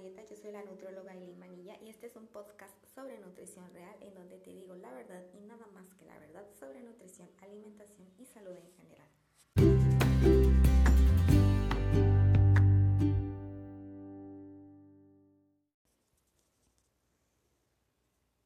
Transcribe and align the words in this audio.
dieta, 0.00 0.24
yo 0.24 0.36
soy 0.36 0.52
la 0.52 0.62
nutróloga 0.62 1.12
Eileen 1.12 1.38
Manilla 1.38 1.76
y 1.82 1.90
este 1.90 2.06
es 2.06 2.16
un 2.16 2.26
podcast 2.26 2.74
sobre 2.94 3.18
nutrición 3.18 3.70
real 3.72 3.94
en 4.00 4.14
donde 4.14 4.38
te 4.38 4.50
digo 4.50 4.74
la 4.74 4.92
verdad 4.92 5.22
y 5.34 5.40
nada 5.42 5.66
más 5.66 5.92
que 5.94 6.06
la 6.06 6.18
verdad 6.18 6.46
sobre 6.58 6.82
nutrición, 6.82 7.28
alimentación 7.42 8.08
y 8.18 8.24
salud 8.24 8.56
en 8.56 8.72
general. 8.72 9.08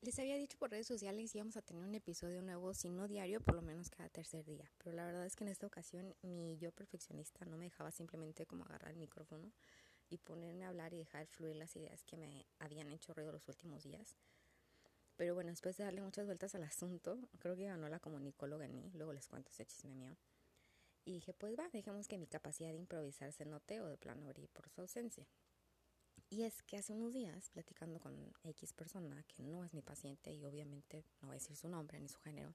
Les 0.00 0.18
había 0.18 0.36
dicho 0.36 0.59
por 0.59 0.71
redes 0.71 0.86
sociales 0.86 1.32
que 1.32 1.39
íbamos 1.39 1.57
a 1.57 1.62
tener 1.62 1.82
un 1.82 1.95
episodio 1.95 2.43
nuevo, 2.43 2.74
si 2.74 2.91
no 2.91 3.09
diario, 3.09 3.41
por 3.41 3.55
lo 3.55 3.62
menos 3.62 3.88
cada 3.88 4.09
tercer 4.10 4.45
día. 4.45 4.71
Pero 4.79 4.95
la 4.95 5.07
verdad 5.07 5.24
es 5.24 5.34
que 5.34 5.45
en 5.45 5.48
esta 5.48 5.66
ocasión 5.66 6.15
mi 6.21 6.59
yo 6.59 6.73
perfeccionista 6.73 7.46
no 7.46 7.57
me 7.57 7.65
dejaba 7.65 7.91
simplemente 7.91 8.45
como 8.45 8.65
agarrar 8.65 8.91
el 8.91 8.98
micrófono 8.98 9.52
y 10.14 10.18
ponerme 10.18 10.64
a 10.64 10.68
hablar 10.68 10.95
y 10.95 10.98
dejar 10.98 11.27
fluir 11.27 11.56
las 11.56 11.74
ideas 11.77 12.04
que 12.04 12.16
me 12.16 12.46
habían 12.59 12.91
hecho 12.92 13.12
ruido 13.12 13.32
los 13.32 13.48
últimos 13.48 13.82
días. 13.82 14.16
Pero 15.16 15.34
bueno, 15.34 15.50
después 15.50 15.77
de 15.77 15.84
darle 15.84 16.00
muchas 16.00 16.27
vueltas 16.27 16.54
al 16.54 16.64
asunto, 16.64 17.18
creo 17.38 17.54
que 17.56 17.66
ganó 17.66 17.88
la 17.88 18.00
comunicóloga 18.00 18.64
en 18.64 18.74
mí, 18.74 18.90
luego 18.95 19.12
les 19.12 19.28
cuento 19.28 19.50
ese 19.50 19.66
chisme 19.66 19.95
mío. 19.95 20.16
Y 21.04 21.12
dije, 21.12 21.34
pues 21.34 21.56
va, 21.59 21.68
dejemos 21.68 22.09
que 22.09 22.18
mi 22.18 22.27
capacidad 22.27 22.70
de 22.70 22.77
improvisar 22.77 23.32
se 23.32 23.45
note 23.45 23.80
o 23.80 23.87
de 23.87 23.98
plano 23.98 24.27
abrir 24.27 24.48
por 24.48 24.68
su 24.70 24.80
ausencia. 24.80 25.27
Y 26.30 26.42
es 26.42 26.62
que 26.62 26.78
hace 26.78 26.95
unos 26.95 27.12
días, 27.12 27.51
platicando 27.51 28.01
con 28.01 28.32
X 28.42 28.73
persona, 28.73 29.23
que 29.24 29.42
no 29.42 29.65
es 29.65 29.74
mi 29.74 29.82
paciente 29.82 30.32
y 30.32 30.45
obviamente 30.46 31.04
no 31.20 31.28
voy 31.28 31.37
a 31.37 31.38
decir 31.38 31.56
su 31.56 31.68
nombre 31.68 32.01
ni 32.01 32.09
su 32.09 32.18
género, 32.20 32.54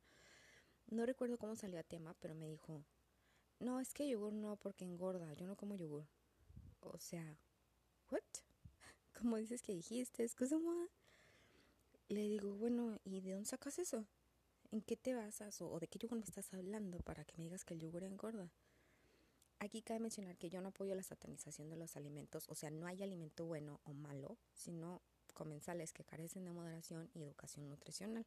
no 0.87 1.05
recuerdo 1.05 1.37
cómo 1.37 1.55
salió 1.55 1.79
a 1.79 1.83
tema, 1.83 2.15
pero 2.19 2.33
me 2.33 2.47
dijo, 2.47 2.83
no, 3.59 3.79
es 3.79 3.93
que 3.93 4.09
yogur 4.09 4.33
no 4.33 4.55
porque 4.55 4.85
engorda, 4.85 5.33
yo 5.33 5.45
no 5.45 5.55
como 5.55 5.75
yogur. 5.75 6.07
O 6.81 6.97
sea, 6.97 7.37
¿what? 8.09 8.21
¿Cómo 9.19 9.37
dices 9.37 9.61
que 9.61 9.73
dijiste? 9.73 10.23
Es 10.23 10.35
cosa 10.35 10.57
Le 12.07 12.21
digo, 12.21 12.53
bueno, 12.53 12.99
¿y 13.03 13.21
de 13.21 13.33
dónde 13.33 13.49
sacas 13.49 13.79
eso? 13.79 14.05
¿En 14.71 14.81
qué 14.81 14.95
te 14.95 15.15
basas 15.15 15.61
o 15.61 15.79
de 15.79 15.87
qué 15.87 15.97
yogur 15.99 16.19
me 16.19 16.25
estás 16.25 16.53
hablando 16.53 16.99
para 16.99 17.25
que 17.25 17.33
me 17.37 17.43
digas 17.43 17.65
que 17.65 17.73
el 17.73 17.79
yogur 17.79 18.03
engorda? 18.03 18.51
Aquí 19.59 19.81
cabe 19.81 19.99
mencionar 19.99 20.37
que 20.37 20.49
yo 20.49 20.61
no 20.61 20.69
apoyo 20.69 20.95
la 20.95 21.03
satanización 21.03 21.69
de 21.69 21.75
los 21.75 21.97
alimentos, 21.97 22.47
o 22.47 22.55
sea, 22.55 22.71
no 22.71 22.87
hay 22.87 23.03
alimento 23.03 23.45
bueno 23.45 23.81
o 23.83 23.93
malo, 23.93 24.37
sino 24.53 25.01
comensales 25.33 25.91
que 25.91 26.05
carecen 26.05 26.45
de 26.45 26.51
moderación 26.51 27.09
y 27.13 27.23
educación 27.23 27.67
nutricional. 27.67 28.25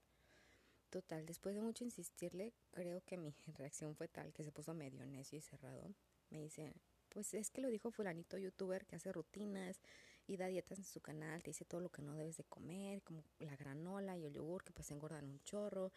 Total, 0.91 1.24
después 1.24 1.55
de 1.55 1.62
mucho 1.62 1.84
insistirle, 1.84 2.52
creo 2.70 3.00
que 3.00 3.17
mi 3.17 3.34
reacción 3.56 3.96
fue 3.96 4.08
tal 4.08 4.33
que 4.34 4.44
se 4.44 4.52
puso 4.52 4.74
medio 4.74 5.06
necio 5.06 5.39
y 5.39 5.41
cerrado. 5.41 5.94
Me 6.28 6.41
dice, 6.41 6.74
pues 7.12 7.34
es 7.34 7.50
que 7.50 7.60
lo 7.60 7.68
dijo 7.68 7.91
fulanito 7.91 8.38
youtuber 8.38 8.86
que 8.86 8.96
hace 8.96 9.12
rutinas 9.12 9.80
y 10.27 10.38
da 10.38 10.46
dietas 10.46 10.78
en 10.78 10.84
su 10.84 11.00
canal, 11.00 11.42
te 11.42 11.50
dice 11.50 11.64
todo 11.66 11.80
lo 11.80 11.91
que 11.91 12.00
no 12.00 12.14
debes 12.14 12.38
de 12.38 12.44
comer, 12.44 13.02
como 13.02 13.22
la 13.38 13.55
granola 13.56 14.16
y 14.16 14.24
el 14.24 14.32
yogur 14.32 14.64
que 14.64 14.72
pues 14.72 14.91
engordan 14.91 15.28
un 15.28 15.40
chorro, 15.42 15.92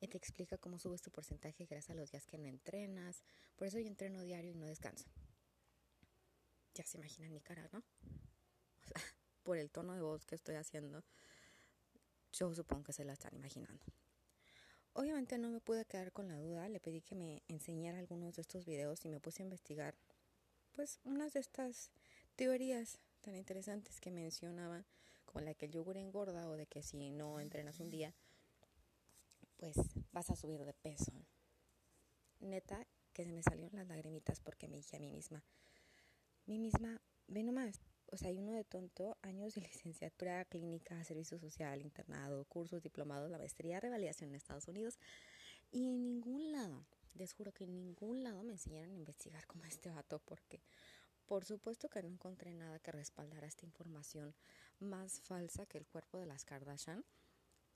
y 0.00 0.08
te 0.08 0.18
explica 0.18 0.58
cómo 0.58 0.78
subes 0.78 1.02
tu 1.02 1.10
porcentaje 1.10 1.64
gracias 1.66 1.90
a 1.90 1.94
los 1.94 2.10
días 2.10 2.26
que 2.26 2.38
no 2.38 2.46
entrenas. 2.46 3.22
Por 3.56 3.66
eso 3.66 3.78
yo 3.78 3.86
entreno 3.86 4.22
diario 4.22 4.50
y 4.50 4.54
no 4.54 4.66
descanso. 4.66 5.06
Ya 6.74 6.86
se 6.86 6.96
imaginan 6.96 7.32
mi 7.32 7.40
cara, 7.40 7.68
¿no? 7.72 7.80
O 7.80 8.86
sea, 8.86 8.94
por 9.42 9.58
el 9.58 9.70
tono 9.70 9.94
de 9.94 10.00
voz 10.00 10.24
que 10.24 10.34
estoy 10.34 10.54
haciendo, 10.54 11.04
yo 12.32 12.54
supongo 12.54 12.84
que 12.84 12.92
se 12.92 13.04
la 13.04 13.12
están 13.12 13.34
imaginando. 13.34 13.84
Obviamente 14.94 15.38
no 15.38 15.50
me 15.50 15.60
pude 15.60 15.84
quedar 15.84 16.12
con 16.12 16.28
la 16.28 16.36
duda, 16.38 16.68
le 16.68 16.80
pedí 16.80 17.02
que 17.02 17.14
me 17.14 17.42
enseñara 17.48 17.98
algunos 17.98 18.36
de 18.36 18.42
estos 18.42 18.64
videos 18.64 19.04
y 19.04 19.08
me 19.08 19.20
puse 19.20 19.42
a 19.42 19.44
investigar 19.44 19.96
pues 20.80 20.98
unas 21.04 21.34
de 21.34 21.40
estas 21.40 21.92
teorías 22.36 23.00
tan 23.20 23.36
interesantes 23.36 24.00
que 24.00 24.10
mencionaban, 24.10 24.86
como 25.26 25.44
la 25.44 25.52
que 25.52 25.66
el 25.66 25.72
yogur 25.72 25.98
engorda 25.98 26.48
o 26.48 26.56
de 26.56 26.64
que 26.64 26.82
si 26.82 27.10
no 27.10 27.38
entrenas 27.38 27.80
un 27.80 27.90
día, 27.90 28.14
pues 29.58 29.76
vas 30.10 30.30
a 30.30 30.36
subir 30.36 30.64
de 30.64 30.72
peso. 30.72 31.12
Neta, 32.38 32.86
que 33.12 33.26
se 33.26 33.32
me 33.32 33.42
salieron 33.42 33.76
las 33.76 33.88
lagrimitas 33.88 34.40
porque 34.40 34.68
me 34.68 34.78
dije 34.78 34.96
a 34.96 35.00
mí 35.00 35.10
misma, 35.10 35.44
mí 36.46 36.58
misma, 36.58 37.02
ve 37.26 37.42
nomás, 37.42 37.78
o 38.06 38.16
sea, 38.16 38.28
hay 38.28 38.38
uno 38.38 38.52
de 38.52 38.64
tonto, 38.64 39.18
años 39.20 39.54
de 39.54 39.60
licenciatura 39.60 40.46
clínica, 40.46 41.04
servicio 41.04 41.38
social, 41.38 41.82
internado, 41.82 42.46
cursos, 42.46 42.82
diplomados, 42.82 43.30
la 43.30 43.36
maestría, 43.36 43.80
revalidación 43.80 44.30
en 44.30 44.36
Estados 44.36 44.66
Unidos, 44.66 44.98
y 45.70 45.90
en 45.90 46.02
ningún 46.02 46.52
lado 46.52 46.86
les 47.14 47.32
juro 47.32 47.52
que 47.52 47.64
en 47.64 47.74
ningún 47.74 48.22
lado 48.22 48.42
me 48.42 48.52
enseñaron 48.52 48.90
a 48.90 48.94
investigar 48.94 49.46
como 49.46 49.64
este 49.64 49.90
vato 49.90 50.18
porque 50.20 50.62
por 51.26 51.44
supuesto 51.44 51.88
que 51.88 52.02
no 52.02 52.08
encontré 52.08 52.52
nada 52.54 52.80
que 52.80 52.90
respaldara 52.92 53.46
esta 53.46 53.64
información 53.64 54.34
más 54.80 55.20
falsa 55.20 55.66
que 55.66 55.78
el 55.78 55.86
cuerpo 55.86 56.18
de 56.18 56.26
las 56.26 56.44
Kardashian 56.44 57.04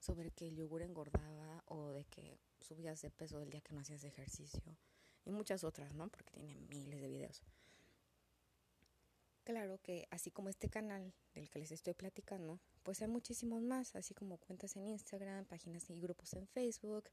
sobre 0.01 0.31
que 0.33 0.49
el 0.49 0.57
yogur 0.57 0.83
engordaba 0.83 1.63
o 1.67 1.91
de 1.91 2.05
que 2.05 2.39
subías 2.61 3.01
de 3.03 3.11
peso 3.11 3.41
el 3.41 3.51
día 3.51 3.61
que 3.61 3.73
no 3.73 3.81
hacías 3.81 4.05
ejercicio 4.05 4.77
y 5.25 5.31
muchas 5.31 5.65
otras, 5.65 5.95
¿no? 5.95 6.09
Porque 6.09 6.33
tiene 6.33 6.55
miles 6.57 7.01
de 7.01 7.09
videos. 7.09 7.43
Claro 9.45 9.79
que 9.83 10.09
así 10.11 10.31
como 10.31 10.49
este 10.49 10.69
canal 10.69 11.13
del 11.35 11.51
que 11.51 11.59
les 11.59 11.71
estoy 11.71 11.95
platicando, 11.95 12.61
pues 12.83 13.03
hay 13.03 13.09
muchísimos 13.09 13.63
más, 13.63 13.95
así 13.95 14.15
como 14.15 14.39
cuentas 14.39 14.75
en 14.77 14.87
Instagram, 14.87 15.45
páginas 15.45 15.89
y 15.91 16.01
grupos 16.01 16.33
en 16.33 16.47
Facebook, 16.49 17.11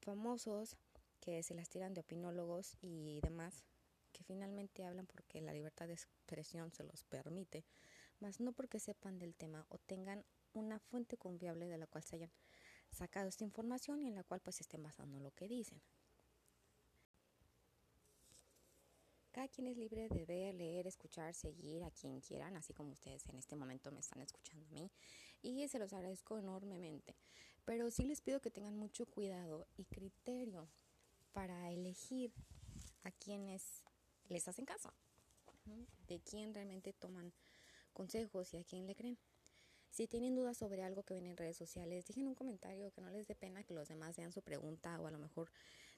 famosos 0.00 0.76
que 1.22 1.40
se 1.44 1.54
las 1.54 1.68
tiran 1.68 1.94
de 1.94 2.00
opinólogos 2.00 2.76
y 2.80 3.20
demás, 3.20 3.62
que 4.10 4.24
finalmente 4.24 4.84
hablan 4.84 5.06
porque 5.06 5.40
la 5.40 5.52
libertad 5.52 5.86
de 5.86 5.94
expresión 5.94 6.72
se 6.72 6.82
los 6.82 7.04
permite, 7.04 7.64
más 8.18 8.40
no 8.40 8.52
porque 8.52 8.80
sepan 8.80 9.20
del 9.20 9.36
tema 9.36 9.64
o 9.68 9.78
tengan 9.78 10.24
una 10.52 10.80
fuente 10.80 11.16
confiable 11.16 11.68
de 11.68 11.78
la 11.78 11.86
cual 11.86 12.02
se 12.02 12.16
hayan 12.16 12.32
sacado 12.90 13.28
esta 13.28 13.44
información 13.44 14.02
y 14.02 14.08
en 14.08 14.16
la 14.16 14.24
cual 14.24 14.40
pues 14.40 14.60
estén 14.60 14.82
basando 14.82 15.20
lo 15.20 15.30
que 15.30 15.46
dicen. 15.46 15.80
Cada 19.30 19.48
quien 19.48 19.68
es 19.68 19.78
libre 19.78 20.08
de 20.08 20.26
ver, 20.26 20.54
leer, 20.56 20.88
escuchar, 20.88 21.32
seguir 21.34 21.84
a 21.84 21.90
quien 21.92 22.20
quieran, 22.20 22.56
así 22.56 22.74
como 22.74 22.92
ustedes 22.92 23.26
en 23.28 23.36
este 23.36 23.56
momento 23.56 23.92
me 23.92 24.00
están 24.00 24.20
escuchando 24.20 24.66
a 24.66 24.70
mí. 24.70 24.90
Y 25.40 25.66
se 25.68 25.78
los 25.78 25.94
agradezco 25.94 26.36
enormemente. 26.36 27.16
Pero 27.64 27.90
sí 27.90 28.04
les 28.04 28.20
pido 28.20 28.40
que 28.40 28.50
tengan 28.50 28.76
mucho 28.76 29.06
cuidado 29.06 29.66
y 29.74 29.86
criterio 29.86 30.68
para 31.32 31.70
elegir 31.70 32.32
a 33.04 33.10
quienes 33.10 33.82
les 34.28 34.46
hacen 34.48 34.64
caso, 34.64 34.92
de 36.06 36.20
quién 36.20 36.54
realmente 36.54 36.92
toman 36.92 37.32
consejos 37.92 38.52
y 38.54 38.58
a 38.58 38.64
quién 38.64 38.86
le 38.86 38.94
creen. 38.94 39.18
Si 39.90 40.06
tienen 40.06 40.34
dudas 40.34 40.56
sobre 40.56 40.82
algo 40.82 41.02
que 41.02 41.14
ven 41.14 41.26
en 41.26 41.36
redes 41.36 41.56
sociales, 41.56 42.06
dejen 42.06 42.26
un 42.26 42.34
comentario 42.34 42.90
que 42.92 43.02
no 43.02 43.10
les 43.10 43.28
dé 43.28 43.34
pena 43.34 43.62
que 43.62 43.74
los 43.74 43.88
demás 43.88 44.16
vean 44.16 44.32
su 44.32 44.40
pregunta 44.40 44.98
o 44.98 45.06
a 45.06 45.10
lo 45.10 45.18
mejor 45.18 45.52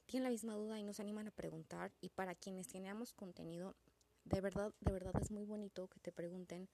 tienen 0.07 0.25
la 0.25 0.31
misma 0.31 0.55
duda 0.55 0.79
y 0.79 0.83
nos 0.83 0.99
animan 0.99 1.29
a 1.29 1.31
preguntar. 1.31 1.93
Y 2.01 2.09
para 2.09 2.35
quienes 2.35 2.67
tenemos 2.67 3.13
contenido, 3.13 3.77
de 4.25 4.41
verdad, 4.41 4.75
de 4.81 4.93
verdad 4.93 5.15
es 5.21 5.31
muy 5.31 5.45
bonito 5.45 5.89
que 5.89 6.01
te 6.01 6.11
pregunten. 6.11 6.69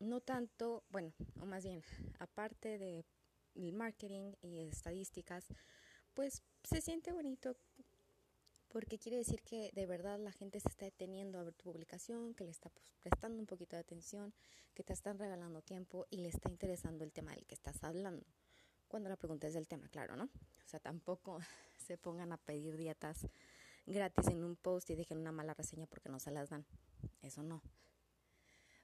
No 0.00 0.20
tanto, 0.20 0.84
bueno, 0.90 1.12
o 1.40 1.46
más 1.46 1.64
bien, 1.64 1.82
aparte 2.18 2.78
de 2.78 3.04
marketing 3.72 4.32
y 4.42 4.60
estadísticas, 4.60 5.46
pues 6.14 6.42
se 6.68 6.82
siente 6.82 7.12
bonito 7.12 7.56
porque 8.68 8.98
quiere 8.98 9.16
decir 9.16 9.42
que 9.42 9.72
de 9.72 9.86
verdad 9.86 10.18
la 10.18 10.32
gente 10.32 10.60
se 10.60 10.68
está 10.68 10.84
deteniendo 10.84 11.38
a 11.38 11.42
ver 11.42 11.54
tu 11.54 11.64
publicación, 11.64 12.34
que 12.34 12.44
le 12.44 12.50
está 12.50 12.68
pues, 12.68 12.84
prestando 13.00 13.40
un 13.40 13.46
poquito 13.46 13.76
de 13.76 13.80
atención, 13.80 14.34
que 14.74 14.84
te 14.84 14.92
están 14.92 15.18
regalando 15.18 15.62
tiempo 15.62 16.06
y 16.10 16.18
le 16.18 16.28
está 16.28 16.50
interesando 16.50 17.04
el 17.04 17.12
tema 17.12 17.32
del 17.32 17.46
que 17.46 17.54
estás 17.54 17.82
hablando. 17.82 18.26
Cuando 18.86 19.08
la 19.08 19.16
pregunta 19.16 19.46
es 19.46 19.54
del 19.54 19.66
tema, 19.66 19.88
claro, 19.88 20.14
¿no? 20.16 20.24
O 20.24 20.68
sea, 20.68 20.78
tampoco 20.78 21.38
se 21.78 21.96
pongan 21.96 22.32
a 22.32 22.36
pedir 22.36 22.76
dietas 22.76 23.26
gratis 23.86 24.26
en 24.26 24.44
un 24.44 24.54
post 24.54 24.90
y 24.90 24.94
dejen 24.94 25.16
una 25.16 25.32
mala 25.32 25.54
reseña 25.54 25.86
porque 25.86 26.10
no 26.10 26.20
se 26.20 26.30
las 26.30 26.50
dan. 26.50 26.66
Eso 27.22 27.42
no. 27.42 27.62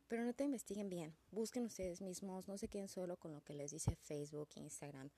Pero 0.09 0.25
no 0.25 0.33
te 0.33 0.45
investiguen 0.45 0.89
bien, 0.89 1.15
busquen 1.31 1.67
ustedes 1.67 2.01
mismos, 2.01 2.49
no 2.49 2.57
se 2.57 2.69
queden 2.69 2.89
solo 2.89 3.19
con 3.19 3.33
lo 3.33 3.43
que 3.43 3.53
les 3.53 3.73
dice 3.73 3.95
Facebook, 3.97 4.49
Instagram 4.55 5.11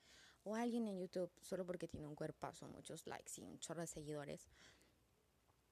o 0.46 0.54
alguien 0.54 0.86
en 0.86 1.00
YouTube 1.00 1.30
solo 1.42 1.66
porque 1.66 1.88
tiene 1.88 2.06
un 2.06 2.14
cuerpazo, 2.14 2.68
muchos 2.68 3.04
likes 3.08 3.32
y 3.36 3.42
un 3.42 3.58
chorro 3.58 3.80
de 3.80 3.88
seguidores. 3.88 4.46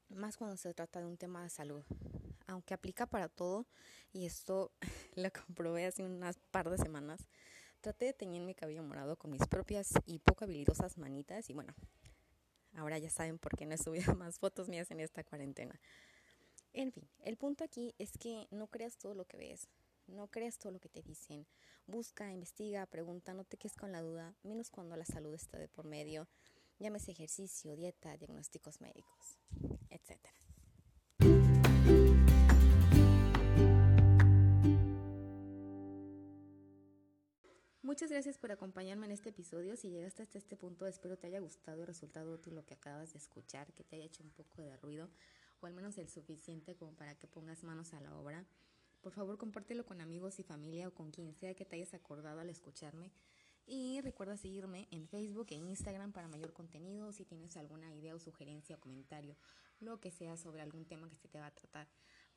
Más 0.09 0.37
cuando 0.37 0.56
se 0.56 0.75
trata 0.75 0.99
de 0.99 1.06
un 1.06 1.17
tema 1.17 1.44
de 1.44 1.49
salud. 1.49 1.85
Aunque 2.49 2.75
aplica 2.75 3.06
para 3.06 3.29
todo, 3.29 3.67
y 4.12 4.26
esto 4.26 4.73
lo 5.15 5.31
comprobé 5.32 5.87
hace 5.87 6.03
unas 6.03 6.38
par 6.50 6.69
de 6.71 6.76
semanas, 6.76 7.29
traté 7.81 8.06
de 8.06 8.15
teñir 8.15 8.43
mi 8.43 8.55
cabello 8.55 8.82
morado 8.82 9.17
con 9.17 9.31
mis 9.31 9.47
propias 9.47 9.93
y 10.06 10.19
poco 10.19 10.44
habilidosas 10.44 10.99
manitas 10.99 11.49
y 11.50 11.53
bueno, 11.53 11.73
ahora 12.75 12.99
ya 12.99 13.11
saben 13.11 13.38
por 13.38 13.56
qué 13.56 13.67
no 13.67 13.75
he 13.75 13.79
subido 13.79 14.15
más 14.17 14.41
fotos 14.41 14.69
mías 14.69 14.91
en 14.91 14.99
esta 14.99 15.23
cuarentena. 15.23 15.81
En 16.73 16.91
fin, 16.91 17.09
el 17.20 17.37
punto 17.37 17.62
aquí 17.62 17.94
es 17.99 18.11
que 18.19 18.49
no 18.50 18.67
creas 18.67 18.99
todo 18.99 19.15
lo 19.15 19.25
que 19.25 19.37
ves, 19.37 19.69
no 20.06 20.29
creas 20.29 20.59
todo 20.59 20.73
lo 20.73 20.81
que 20.81 20.89
te 20.89 21.03
dicen. 21.03 21.47
Busca, 21.87 22.33
investiga, 22.33 22.87
pregunta, 22.87 23.35
no 23.35 23.45
te 23.45 23.56
quedes 23.56 23.77
con 23.77 23.93
la 23.93 24.01
duda, 24.01 24.35
menos 24.43 24.71
cuando 24.71 24.97
la 24.97 25.05
salud 25.05 25.35
está 25.35 25.59
de 25.59 25.69
por 25.69 25.85
medio. 25.85 26.29
Llámese 26.79 27.12
ejercicio, 27.12 27.77
dieta, 27.77 28.17
diagnósticos 28.17 28.81
médicos, 28.81 29.39
etcétera. 29.91 30.35
Muchas 37.83 38.11
gracias 38.11 38.39
por 38.39 38.51
acompañarme 38.51 39.06
en 39.06 39.12
este 39.12 39.29
episodio. 39.29 39.77
Si 39.77 39.91
llegaste 39.91 40.23
hasta 40.23 40.39
este 40.39 40.56
punto, 40.56 40.87
espero 40.87 41.17
te 41.17 41.29
haya 41.29 41.39
gustado 41.39 41.83
el 41.83 41.87
resultado 41.87 42.33
útil 42.33 42.56
lo 42.56 42.65
que 42.65 42.75
acabas 42.75 43.12
de 43.12 43.19
escuchar, 43.19 43.73
que 43.73 43.85
te 43.85 43.97
haya 43.97 44.06
hecho 44.06 44.25
un 44.25 44.31
poco 44.31 44.62
de 44.62 44.77
ruido 44.79 45.11
o 45.61 45.67
al 45.67 45.75
menos 45.75 45.97
el 45.99 46.09
suficiente 46.09 46.75
como 46.75 46.95
para 46.95 47.15
que 47.15 47.27
pongas 47.27 47.62
manos 47.62 47.95
a 47.95 48.01
la 48.01 48.17
obra. 48.17 48.45
Por 49.05 49.12
favor, 49.12 49.37
compártelo 49.37 49.85
con 49.85 50.01
amigos 50.01 50.39
y 50.39 50.45
familia 50.45 50.89
o 50.89 50.95
con 50.95 51.11
quien 51.11 51.35
sea 51.35 51.55
que 51.55 51.67
te 51.67 51.77
hayas 51.77 51.93
acordado 51.93 52.41
al 52.41 52.49
escucharme. 52.49 53.12
Y 53.67 54.01
recuerda 54.01 54.39
seguirme 54.39 54.89
en 54.91 55.06
Facebook 55.09 55.49
e 55.51 55.56
Instagram 55.56 56.12
para 56.12 56.27
mayor 56.27 56.55
contenido. 56.55 57.12
Si 57.12 57.27
tienes 57.27 57.59
alguna 57.59 57.95
idea 57.95 58.15
o 58.15 58.19
sugerencia 58.19 58.77
o 58.77 58.81
comentario, 58.81 59.37
lo 59.79 60.01
que 60.01 60.11
sea 60.11 60.39
sobre 60.39 60.62
algún 60.62 60.87
tema 60.87 61.11
que 61.11 61.17
se 61.17 61.29
te 61.29 61.39
va 61.39 61.49
a 61.49 61.55
tratar 61.55 61.87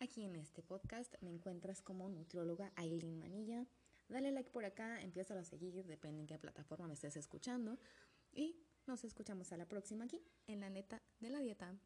aquí 0.01 0.25
en 0.25 0.35
este 0.35 0.61
podcast, 0.61 1.15
me 1.21 1.29
encuentras 1.29 1.81
como 1.81 2.09
nutrióloga 2.09 2.73
Aileen 2.75 3.17
Manilla. 3.17 3.65
Dale 4.09 4.33
like 4.33 4.49
por 4.49 4.65
acá, 4.65 5.01
empieza 5.01 5.39
a 5.39 5.45
seguir, 5.45 5.85
depende 5.85 6.19
en 6.19 6.27
qué 6.27 6.37
plataforma 6.37 6.89
me 6.89 6.95
estés 6.95 7.15
escuchando. 7.15 7.79
Y 8.33 8.59
nos 8.87 9.05
escuchamos 9.05 9.53
a 9.53 9.57
la 9.57 9.69
próxima 9.69 10.03
aquí, 10.03 10.21
en 10.47 10.59
la 10.59 10.69
neta 10.69 11.01
de 11.21 11.29
la 11.29 11.39
dieta. 11.39 11.79